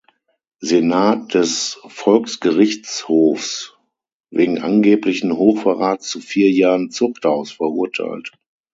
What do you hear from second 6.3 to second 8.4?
Jahren Zuchthaus verurteilt.